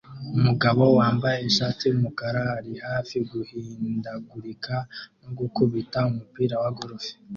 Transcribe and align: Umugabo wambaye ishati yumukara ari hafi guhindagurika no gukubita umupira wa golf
Umugabo 0.37 0.83
wambaye 0.97 1.37
ishati 1.49 1.81
yumukara 1.85 2.41
ari 2.57 2.73
hafi 2.87 3.17
guhindagurika 3.29 4.75
no 5.21 5.29
gukubita 5.37 5.97
umupira 6.09 6.55
wa 6.63 6.71
golf 6.77 7.03